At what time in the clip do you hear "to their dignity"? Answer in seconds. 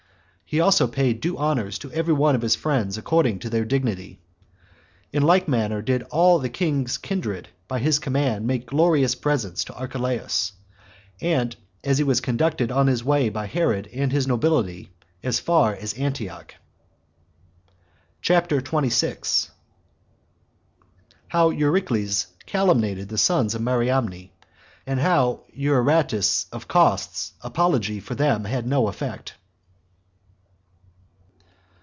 3.39-4.19